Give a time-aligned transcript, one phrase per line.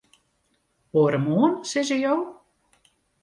[1.01, 2.17] Oaremoarn, sizze jo?